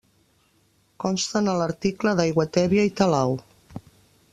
[1.03, 3.41] Consten a l'article d'Aiguatèbia i Talau.